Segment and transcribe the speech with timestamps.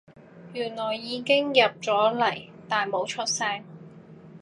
[0.53, 3.63] 原來已經入咗嚟但冇出聲